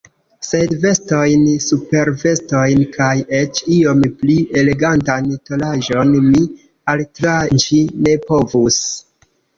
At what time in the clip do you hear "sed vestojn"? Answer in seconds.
0.45-1.41